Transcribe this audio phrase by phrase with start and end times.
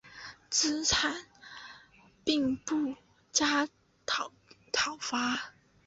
[0.49, 1.15] 子产
[2.23, 2.95] 并不
[3.31, 3.67] 加
[4.07, 4.31] 讨
[4.99, 5.53] 伐。